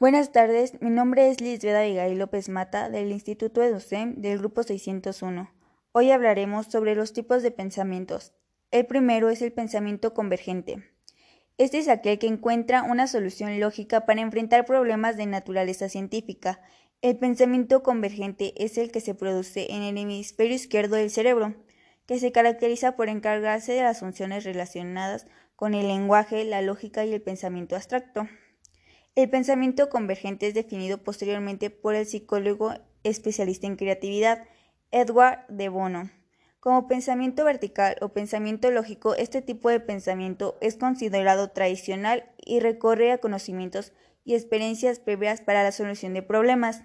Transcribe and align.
Buenas 0.00 0.30
tardes, 0.30 0.80
mi 0.80 0.90
nombre 0.90 1.28
es 1.28 1.40
Lisbeth 1.40 1.74
Abigail 1.74 2.16
López 2.20 2.48
Mata 2.48 2.88
del 2.88 3.10
Instituto 3.10 3.64
EduCEM 3.64 4.14
del 4.20 4.38
Grupo 4.38 4.62
601. 4.62 5.50
Hoy 5.90 6.12
hablaremos 6.12 6.66
sobre 6.66 6.94
los 6.94 7.12
tipos 7.12 7.42
de 7.42 7.50
pensamientos. 7.50 8.32
El 8.70 8.86
primero 8.86 9.28
es 9.28 9.42
el 9.42 9.52
pensamiento 9.52 10.14
convergente. 10.14 10.84
Este 11.56 11.78
es 11.78 11.88
aquel 11.88 12.20
que 12.20 12.28
encuentra 12.28 12.84
una 12.84 13.08
solución 13.08 13.58
lógica 13.58 14.06
para 14.06 14.20
enfrentar 14.20 14.66
problemas 14.66 15.16
de 15.16 15.26
naturaleza 15.26 15.88
científica. 15.88 16.60
El 17.02 17.18
pensamiento 17.18 17.82
convergente 17.82 18.54
es 18.64 18.78
el 18.78 18.92
que 18.92 19.00
se 19.00 19.16
produce 19.16 19.66
en 19.74 19.82
el 19.82 19.98
hemisferio 19.98 20.54
izquierdo 20.54 20.94
del 20.94 21.10
cerebro, 21.10 21.56
que 22.06 22.20
se 22.20 22.30
caracteriza 22.30 22.94
por 22.94 23.08
encargarse 23.08 23.72
de 23.72 23.82
las 23.82 23.98
funciones 23.98 24.44
relacionadas 24.44 25.26
con 25.56 25.74
el 25.74 25.88
lenguaje, 25.88 26.44
la 26.44 26.62
lógica 26.62 27.04
y 27.04 27.12
el 27.12 27.20
pensamiento 27.20 27.74
abstracto. 27.74 28.28
El 29.18 29.28
pensamiento 29.28 29.88
convergente 29.88 30.46
es 30.46 30.54
definido 30.54 30.98
posteriormente 30.98 31.70
por 31.70 31.96
el 31.96 32.06
psicólogo 32.06 32.74
especialista 33.02 33.66
en 33.66 33.74
creatividad 33.74 34.44
Edward 34.92 35.44
de 35.48 35.68
Bono. 35.68 36.08
Como 36.60 36.86
pensamiento 36.86 37.44
vertical 37.44 37.96
o 38.00 38.10
pensamiento 38.10 38.70
lógico, 38.70 39.16
este 39.16 39.42
tipo 39.42 39.70
de 39.70 39.80
pensamiento 39.80 40.56
es 40.60 40.76
considerado 40.76 41.50
tradicional 41.50 42.30
y 42.36 42.60
recorre 42.60 43.10
a 43.10 43.18
conocimientos 43.18 43.92
y 44.22 44.36
experiencias 44.36 45.00
previas 45.00 45.40
para 45.40 45.64
la 45.64 45.72
solución 45.72 46.14
de 46.14 46.22
problemas. 46.22 46.84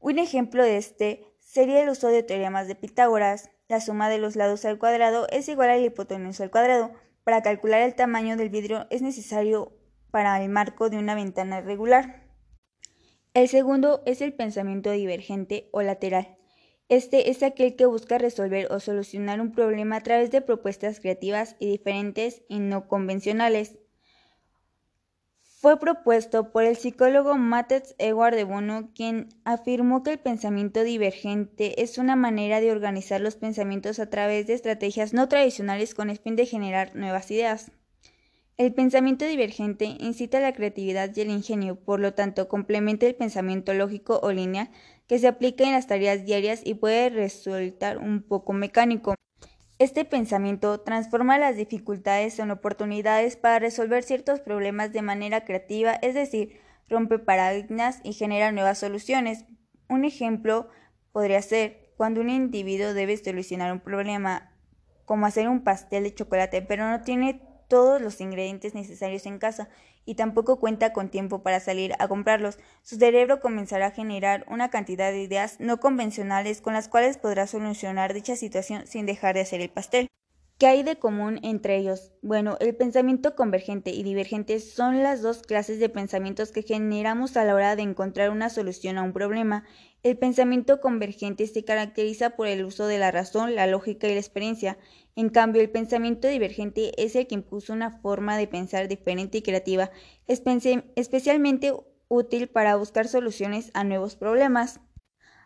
Un 0.00 0.18
ejemplo 0.18 0.64
de 0.64 0.78
este 0.78 1.26
sería 1.38 1.80
el 1.80 1.90
uso 1.90 2.08
de 2.08 2.24
teoremas 2.24 2.66
de 2.66 2.74
Pitágoras. 2.74 3.50
La 3.68 3.80
suma 3.80 4.08
de 4.08 4.18
los 4.18 4.34
lados 4.34 4.64
al 4.64 4.80
cuadrado 4.80 5.28
es 5.30 5.48
igual 5.48 5.70
a 5.70 5.76
la 5.76 5.82
hipotenusa 5.82 6.42
al 6.42 6.50
cuadrado. 6.50 6.90
Para 7.22 7.40
calcular 7.40 7.82
el 7.82 7.94
tamaño 7.94 8.36
del 8.36 8.48
vidrio 8.48 8.88
es 8.90 9.00
necesario 9.00 9.79
para 10.10 10.42
el 10.42 10.48
marco 10.48 10.90
de 10.90 10.98
una 10.98 11.14
ventana 11.14 11.60
regular. 11.60 12.24
El 13.32 13.48
segundo 13.48 14.02
es 14.06 14.20
el 14.20 14.32
pensamiento 14.34 14.90
divergente 14.90 15.68
o 15.72 15.82
lateral. 15.82 16.36
Este 16.88 17.30
es 17.30 17.44
aquel 17.44 17.76
que 17.76 17.86
busca 17.86 18.18
resolver 18.18 18.66
o 18.72 18.80
solucionar 18.80 19.40
un 19.40 19.52
problema 19.52 19.96
a 19.96 20.00
través 20.02 20.32
de 20.32 20.40
propuestas 20.40 20.98
creativas 20.98 21.54
y 21.60 21.70
diferentes 21.70 22.42
y 22.48 22.58
no 22.58 22.88
convencionales. 22.88 23.78
Fue 25.60 25.78
propuesto 25.78 26.50
por 26.50 26.64
el 26.64 26.74
psicólogo 26.74 27.36
Matthew 27.36 27.82
Edward 27.98 28.34
de 28.34 28.44
Bono, 28.44 28.90
quien 28.94 29.28
afirmó 29.44 30.02
que 30.02 30.12
el 30.12 30.18
pensamiento 30.18 30.82
divergente 30.82 31.82
es 31.82 31.98
una 31.98 32.16
manera 32.16 32.60
de 32.60 32.72
organizar 32.72 33.20
los 33.20 33.36
pensamientos 33.36 34.00
a 34.00 34.10
través 34.10 34.46
de 34.46 34.54
estrategias 34.54 35.12
no 35.12 35.28
tradicionales 35.28 35.94
con 35.94 36.10
el 36.10 36.18
fin 36.18 36.34
de 36.34 36.46
generar 36.46 36.96
nuevas 36.96 37.30
ideas. 37.30 37.70
El 38.60 38.74
pensamiento 38.74 39.24
divergente 39.24 39.86
incita 40.00 40.36
a 40.36 40.42
la 40.42 40.52
creatividad 40.52 41.10
y 41.16 41.22
el 41.22 41.30
ingenio, 41.30 41.76
por 41.76 41.98
lo 41.98 42.12
tanto 42.12 42.46
complementa 42.46 43.06
el 43.06 43.14
pensamiento 43.14 43.72
lógico 43.72 44.20
o 44.22 44.32
lineal 44.32 44.68
que 45.06 45.18
se 45.18 45.28
aplica 45.28 45.64
en 45.64 45.72
las 45.72 45.86
tareas 45.86 46.26
diarias 46.26 46.60
y 46.62 46.74
puede 46.74 47.08
resultar 47.08 47.96
un 47.96 48.22
poco 48.22 48.52
mecánico. 48.52 49.14
Este 49.78 50.04
pensamiento 50.04 50.78
transforma 50.80 51.38
las 51.38 51.56
dificultades 51.56 52.38
en 52.38 52.50
oportunidades 52.50 53.36
para 53.36 53.60
resolver 53.60 54.02
ciertos 54.02 54.40
problemas 54.40 54.92
de 54.92 55.00
manera 55.00 55.46
creativa, 55.46 55.94
es 55.94 56.12
decir, 56.12 56.60
rompe 56.86 57.18
paradigmas 57.18 58.00
y 58.04 58.12
genera 58.12 58.52
nuevas 58.52 58.76
soluciones. 58.76 59.46
Un 59.88 60.04
ejemplo 60.04 60.68
podría 61.12 61.40
ser 61.40 61.94
cuando 61.96 62.20
un 62.20 62.28
individuo 62.28 62.92
debe 62.92 63.16
solucionar 63.16 63.72
un 63.72 63.80
problema 63.80 64.52
como 65.06 65.24
hacer 65.24 65.48
un 65.48 65.64
pastel 65.64 66.02
de 66.02 66.14
chocolate, 66.14 66.60
pero 66.60 66.86
no 66.90 67.00
tiene 67.00 67.40
todos 67.70 68.02
los 68.02 68.20
ingredientes 68.20 68.74
necesarios 68.74 69.24
en 69.24 69.38
casa 69.38 69.70
y 70.04 70.16
tampoco 70.16 70.58
cuenta 70.58 70.92
con 70.92 71.08
tiempo 71.08 71.42
para 71.42 71.60
salir 71.60 71.94
a 72.00 72.08
comprarlos, 72.08 72.58
su 72.82 72.96
cerebro 72.96 73.40
comenzará 73.40 73.86
a 73.86 73.90
generar 73.92 74.44
una 74.48 74.68
cantidad 74.68 75.12
de 75.12 75.22
ideas 75.22 75.60
no 75.60 75.78
convencionales 75.78 76.60
con 76.60 76.74
las 76.74 76.88
cuales 76.88 77.16
podrá 77.16 77.46
solucionar 77.46 78.12
dicha 78.12 78.36
situación 78.36 78.86
sin 78.86 79.06
dejar 79.06 79.36
de 79.36 79.42
hacer 79.42 79.60
el 79.60 79.70
pastel. 79.70 80.08
¿Qué 80.60 80.66
hay 80.66 80.82
de 80.82 80.98
común 80.98 81.40
entre 81.42 81.78
ellos? 81.78 82.12
Bueno, 82.20 82.58
el 82.60 82.76
pensamiento 82.76 83.34
convergente 83.34 83.92
y 83.92 84.02
divergente 84.02 84.60
son 84.60 85.02
las 85.02 85.22
dos 85.22 85.40
clases 85.40 85.80
de 85.80 85.88
pensamientos 85.88 86.52
que 86.52 86.60
generamos 86.60 87.38
a 87.38 87.46
la 87.46 87.54
hora 87.54 87.76
de 87.76 87.82
encontrar 87.82 88.28
una 88.28 88.50
solución 88.50 88.98
a 88.98 89.02
un 89.02 89.14
problema. 89.14 89.64
El 90.02 90.18
pensamiento 90.18 90.82
convergente 90.82 91.46
se 91.46 91.64
caracteriza 91.64 92.36
por 92.36 92.46
el 92.46 92.62
uso 92.62 92.86
de 92.88 92.98
la 92.98 93.10
razón, 93.10 93.54
la 93.54 93.66
lógica 93.66 94.06
y 94.06 94.12
la 94.12 94.20
experiencia. 94.20 94.76
En 95.16 95.30
cambio, 95.30 95.62
el 95.62 95.70
pensamiento 95.70 96.28
divergente 96.28 96.92
es 97.02 97.16
el 97.16 97.26
que 97.26 97.36
impuso 97.36 97.72
una 97.72 97.98
forma 98.02 98.36
de 98.36 98.46
pensar 98.46 98.86
diferente 98.86 99.38
y 99.38 99.42
creativa, 99.42 99.90
especialmente 100.26 101.72
útil 102.08 102.48
para 102.48 102.76
buscar 102.76 103.08
soluciones 103.08 103.70
a 103.72 103.82
nuevos 103.82 104.14
problemas. 104.14 104.80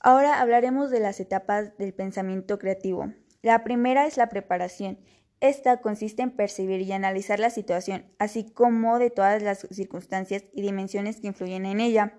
Ahora 0.00 0.40
hablaremos 0.40 0.90
de 0.90 0.98
las 0.98 1.20
etapas 1.20 1.78
del 1.78 1.94
pensamiento 1.94 2.58
creativo. 2.58 3.12
La 3.46 3.62
primera 3.62 4.08
es 4.08 4.16
la 4.16 4.28
preparación. 4.28 4.98
Esta 5.38 5.76
consiste 5.80 6.20
en 6.20 6.32
percibir 6.32 6.80
y 6.80 6.90
analizar 6.90 7.38
la 7.38 7.50
situación, 7.50 8.04
así 8.18 8.50
como 8.50 8.98
de 8.98 9.08
todas 9.08 9.40
las 9.40 9.68
circunstancias 9.70 10.46
y 10.52 10.62
dimensiones 10.62 11.20
que 11.20 11.28
influyen 11.28 11.64
en 11.64 11.78
ella. 11.78 12.18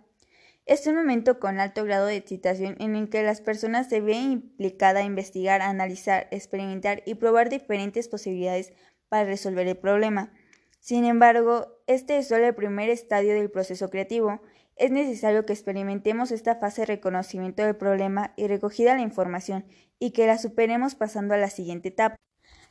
Es 0.65 0.87
un 0.87 0.95
momento 0.95 1.37
con 1.37 1.59
alto 1.59 1.83
grado 1.83 2.05
de 2.05 2.15
excitación 2.15 2.77
en 2.79 2.95
el 2.95 3.09
que 3.09 3.23
las 3.23 3.41
personas 3.41 3.89
se 3.89 3.99
ven 3.99 4.31
implicadas 4.31 5.03
a 5.03 5.05
investigar, 5.05 5.61
analizar, 5.61 6.29
experimentar 6.31 7.03
y 7.05 7.15
probar 7.15 7.49
diferentes 7.49 8.07
posibilidades 8.07 8.71
para 9.09 9.25
resolver 9.25 9.67
el 9.67 9.75
problema. 9.75 10.31
Sin 10.79 11.03
embargo, 11.03 11.77
este 11.87 12.19
es 12.19 12.29
solo 12.29 12.47
el 12.47 12.55
primer 12.55 12.89
estadio 12.89 13.33
del 13.33 13.51
proceso 13.51 13.89
creativo. 13.89 14.39
Es 14.77 14.91
necesario 14.91 15.45
que 15.45 15.53
experimentemos 15.53 16.31
esta 16.31 16.55
fase 16.55 16.81
de 16.81 16.87
reconocimiento 16.87 17.63
del 17.63 17.75
problema 17.75 18.33
y 18.37 18.47
recogida 18.47 18.93
la 18.93 19.01
información 19.01 19.65
y 19.99 20.11
que 20.11 20.27
la 20.27 20.37
superemos 20.37 20.93
pasando 20.93 21.33
a 21.33 21.37
la 21.37 21.49
siguiente 21.49 21.89
etapa. 21.89 22.15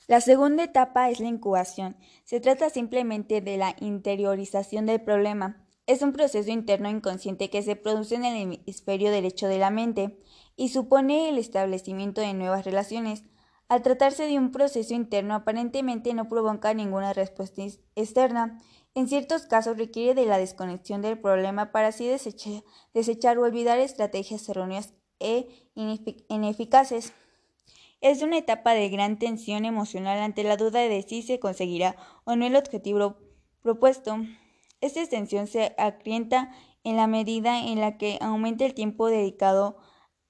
La 0.06 0.21
segunda 0.21 0.62
etapa 0.62 1.11
es 1.11 1.19
la 1.19 1.27
incubación. 1.27 1.97
Se 2.22 2.39
trata 2.39 2.71
simplemente 2.71 3.41
de 3.41 3.56
la 3.56 3.75
interiorización 3.81 4.87
del 4.87 5.00
problema. 5.00 5.66
Es 5.87 6.00
un 6.00 6.12
proceso 6.12 6.50
interno 6.53 6.89
inconsciente 6.89 7.50
que 7.50 7.62
se 7.62 7.75
produce 7.75 8.15
en 8.15 8.25
el 8.25 8.37
hemisferio 8.37 9.11
derecho 9.11 9.49
de 9.49 9.59
la 9.59 9.71
mente 9.71 10.16
y 10.55 10.69
supone 10.69 11.28
el 11.28 11.39
establecimiento 11.39 12.21
de 12.21 12.34
nuevas 12.34 12.65
relaciones. 12.65 13.25
Al 13.69 13.82
tratarse 13.82 14.28
de 14.28 14.38
un 14.38 14.53
proceso 14.53 14.94
interno, 14.94 15.34
aparentemente 15.34 16.15
no 16.15 16.28
provoca 16.28 16.72
ninguna 16.72 17.12
respuesta 17.12 17.62
externa. 17.97 18.60
En 18.94 19.09
ciertos 19.09 19.47
casos 19.47 19.77
requiere 19.77 20.15
de 20.15 20.27
la 20.27 20.38
desconexión 20.38 21.03
del 21.03 21.19
problema 21.19 21.72
para 21.72 21.88
así 21.88 22.06
desechar, 22.06 23.38
o 23.38 23.43
olvidar 23.43 23.78
estrategias 23.78 24.49
erróneas 24.49 24.94
e 25.19 25.69
ineficaces. 25.75 27.12
Es 28.00 28.22
una 28.22 28.38
etapa 28.38 28.72
de 28.72 28.88
gran 28.88 29.19
tensión 29.19 29.65
emocional 29.65 30.19
ante 30.19 30.44
la 30.44 30.56
duda 30.56 30.81
de 30.81 31.03
si 31.03 31.22
se 31.22 31.41
conseguirá 31.41 31.97
o 32.25 32.37
no 32.37 32.47
el 32.47 32.54
objetivo 32.54 33.16
propuesto. 33.62 34.16
Esta 34.81 35.00
extensión 35.00 35.48
se 35.48 35.75
acrecienta 35.77 36.53
en 36.84 36.97
la 36.97 37.09
medida 37.09 37.59
en 37.59 37.81
la 37.81 37.98
que 37.98 38.19
aumenta 38.21 38.65
el 38.65 38.75
tiempo 38.75 39.09
dedicado 39.09 39.78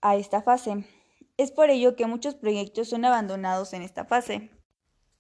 a 0.01 0.17
esta 0.17 0.41
fase. 0.41 0.87
Es 1.37 1.51
por 1.51 1.69
ello 1.71 1.97
que 1.97 2.07
muchos 2.07 2.35
proyectos 2.35 2.89
son 2.89 3.05
abandonados 3.05 3.75
en 3.75 3.83
esta 3.83 4.05
fase. 4.05 4.51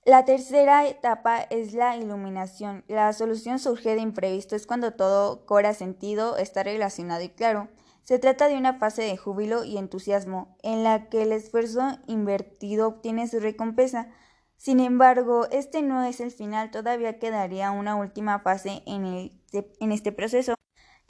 La 0.06 0.24
tercera 0.24 0.86
etapa 0.86 1.40
es 1.40 1.74
la 1.74 1.96
iluminación. 1.96 2.84
La 2.88 3.12
solución 3.12 3.58
surge 3.58 3.96
de 3.96 4.00
imprevisto, 4.00 4.54
es 4.54 4.66
cuando 4.66 4.92
todo 4.92 5.44
cobra 5.44 5.74
sentido, 5.74 6.36
está 6.36 6.62
relacionado 6.62 7.22
y 7.22 7.28
claro. 7.28 7.68
Se 8.04 8.20
trata 8.20 8.46
de 8.46 8.56
una 8.56 8.74
fase 8.78 9.02
de 9.02 9.16
júbilo 9.16 9.64
y 9.64 9.78
entusiasmo, 9.78 10.56
en 10.62 10.84
la 10.84 11.08
que 11.08 11.22
el 11.22 11.32
esfuerzo 11.32 11.98
invertido 12.06 12.86
obtiene 12.86 13.26
su 13.26 13.40
recompensa. 13.40 14.08
Sin 14.56 14.78
embargo, 14.78 15.48
este 15.50 15.82
no 15.82 16.04
es 16.04 16.20
el 16.20 16.30
final, 16.30 16.70
todavía 16.70 17.18
quedaría 17.18 17.72
una 17.72 17.96
última 17.96 18.38
fase 18.38 18.82
en, 18.86 19.32
en 19.52 19.92
este 19.92 20.12
proceso. 20.12 20.54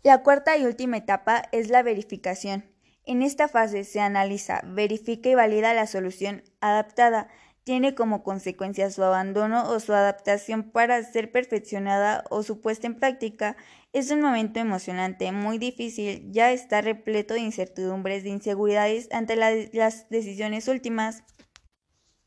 La 0.02 0.23
cuarta 0.23 0.56
y 0.56 0.64
última 0.64 0.97
etapa 0.97 1.43
es 1.52 1.69
la 1.69 1.82
verificación. 1.82 2.75
En 3.06 3.23
esta 3.23 3.47
fase 3.47 3.85
se 3.85 4.00
analiza, 4.00 4.62
verifica 4.64 5.29
y 5.29 5.37
valida 5.37 5.73
la 5.75 5.87
solución 5.87 6.43
adaptada. 6.61 7.29
Tiene 7.62 7.94
como 7.94 8.25
consecuencia 8.25 8.91
su 8.91 9.05
abandono 9.05 9.70
o 9.70 9.79
su 9.79 9.93
adaptación 9.93 10.70
para 10.73 11.03
ser 11.05 11.31
perfeccionada 11.31 12.25
o 12.31 12.43
su 12.43 12.61
puesta 12.61 12.88
en 12.88 12.99
práctica. 12.99 13.56
Es 13.93 14.11
un 14.11 14.20
momento 14.20 14.58
emocionante, 14.58 15.31
muy 15.31 15.58
difícil, 15.58 16.32
ya 16.32 16.50
está 16.50 16.81
repleto 16.81 17.35
de 17.35 17.41
incertidumbres, 17.41 18.25
de 18.25 18.31
inseguridades 18.31 19.09
ante 19.12 19.37
las 19.37 20.09
decisiones 20.11 20.67
últimas. 20.67 21.23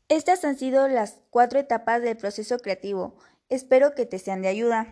Estas 0.08 0.44
han 0.44 0.58
sido 0.58 0.88
las 0.88 1.20
cuatro 1.28 1.58
etapas 1.58 2.00
del 2.00 2.16
proceso 2.16 2.58
creativo. 2.58 3.16
Espero 3.50 3.94
que 3.94 4.06
te 4.06 4.18
sean 4.18 4.40
de 4.40 4.48
ayuda. 4.48 4.90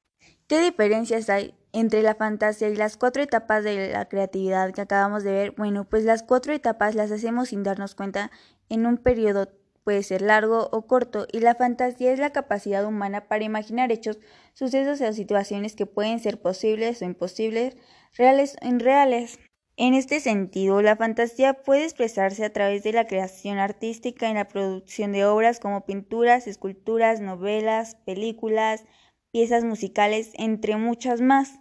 ¿Qué 0.49 0.63
diferencias 0.63 1.29
hay 1.29 1.55
entre 1.75 2.01
la 2.01 2.15
fantasía 2.15 2.71
y 2.71 2.75
las 2.75 2.97
cuatro 2.97 3.23
etapas 3.23 3.63
de 3.65 3.93
la 3.93 4.09
creatividad 4.09 4.73
que 4.73 4.81
acabamos 4.81 5.23
de 5.23 5.33
ver? 5.33 5.51
Bueno, 5.51 5.85
pues 5.85 6.05
las 6.05 6.23
cuatro 6.23 6.55
etapas 6.55 6.95
las 6.95 7.13
hacemos 7.13 7.51
sin 7.51 7.63
darnos 7.63 7.95
cuenta 7.95 8.31
en 8.71 8.87
un 8.87 8.97
periodo 8.97 9.51
puede 9.85 10.03
ser 10.03 10.23
largo 10.23 10.71
o 10.73 10.87
corto, 10.87 11.27
y 11.33 11.41
la 11.41 11.55
fantasía 11.55 12.13
es 12.13 12.19
la 12.19 12.31
capacidad 12.31 12.87
humana 12.87 13.29
para 13.29 13.45
imaginar 13.45 13.93
hechos, 13.93 14.19
sucesos 14.55 15.03
o 15.03 15.13
situaciones 15.13 15.77
que 15.77 15.85
pueden 15.85 16.19
ser 16.19 16.41
posibles 16.41 17.03
o 17.03 17.05
imposibles, 17.05 17.77
reales 18.17 18.57
o 18.63 18.69
irreales. 18.69 19.39
En 19.77 19.93
este 19.93 20.21
sentido, 20.21 20.81
la 20.81 20.97
fantasía 20.97 21.55
puede 21.55 21.85
expresarse 21.85 22.45
a 22.45 22.53
través 22.55 22.83
de 22.85 22.93
la 22.93 23.07
creación 23.07 23.59
artística 23.59 24.29
en 24.29 24.37
la 24.37 24.49
producción 24.49 25.13
de 25.13 25.27
obras 25.27 25.61
como 25.61 25.85
pinturas, 25.85 26.47
esculturas, 26.47 27.21
novelas, 27.21 27.97
películas, 28.07 28.85
piezas 29.33 29.65
musicales, 29.65 30.33
entre 30.35 30.77
muchas 30.77 31.21
más. 31.21 31.61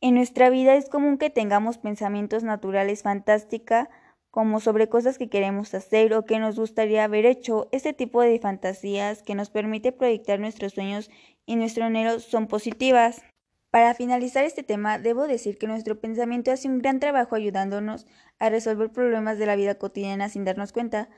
En 0.00 0.14
nuestra 0.14 0.50
vida 0.50 0.74
es 0.74 0.88
común 0.88 1.18
que 1.18 1.30
tengamos 1.30 1.78
pensamientos 1.78 2.42
naturales 2.42 3.02
fantástica 3.02 3.88
como 4.30 4.60
sobre 4.60 4.90
cosas 4.90 5.16
que 5.16 5.30
queremos 5.30 5.72
hacer 5.72 6.12
o 6.12 6.26
que 6.26 6.38
nos 6.38 6.58
gustaría 6.58 7.04
haber 7.04 7.24
hecho. 7.24 7.68
Este 7.72 7.94
tipo 7.94 8.20
de 8.20 8.38
fantasías 8.38 9.22
que 9.22 9.34
nos 9.34 9.48
permite 9.48 9.92
proyectar 9.92 10.38
nuestros 10.38 10.74
sueños 10.74 11.10
y 11.46 11.56
nuestros 11.56 11.86
anhelos 11.86 12.24
son 12.24 12.46
positivas. 12.46 13.22
Para 13.70 13.94
finalizar 13.94 14.44
este 14.44 14.62
tema, 14.62 14.98
debo 14.98 15.26
decir 15.26 15.56
que 15.56 15.66
nuestro 15.66 16.00
pensamiento 16.00 16.52
hace 16.52 16.68
un 16.68 16.78
gran 16.78 17.00
trabajo 17.00 17.34
ayudándonos 17.34 18.06
a 18.38 18.50
resolver 18.50 18.90
problemas 18.90 19.38
de 19.38 19.46
la 19.46 19.56
vida 19.56 19.76
cotidiana 19.76 20.28
sin 20.28 20.44
darnos 20.44 20.72
cuenta. 20.72 21.08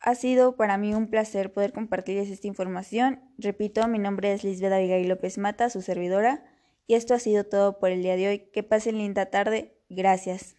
Ha 0.00 0.14
sido 0.14 0.56
para 0.56 0.76
mí 0.76 0.94
un 0.94 1.08
placer 1.08 1.52
poder 1.52 1.72
compartirles 1.72 2.30
esta 2.30 2.46
información. 2.46 3.20
Repito, 3.38 3.86
mi 3.88 3.98
nombre 3.98 4.32
es 4.32 4.44
Lisbeth 4.44 4.72
Abigail 4.72 5.08
López 5.08 5.38
Mata, 5.38 5.70
su 5.70 5.80
servidora, 5.80 6.44
y 6.86 6.94
esto 6.94 7.14
ha 7.14 7.18
sido 7.18 7.44
todo 7.44 7.78
por 7.78 7.90
el 7.90 8.02
día 8.02 8.16
de 8.16 8.28
hoy. 8.28 8.38
Que 8.52 8.62
pasen 8.62 8.98
linda 8.98 9.26
tarde. 9.26 9.78
Gracias. 9.88 10.56